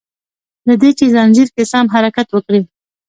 له 0.67 0.73
دي 0.81 0.89
چي 0.97 1.05
ځنځير 1.13 1.49
کی 1.55 1.63
سم 1.71 1.85
حرکت 1.93 2.27
وکړي 2.31 2.61